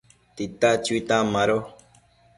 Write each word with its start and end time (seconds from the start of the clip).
tita 0.35 0.69
chuitan 0.83 1.25
mado 1.33 1.57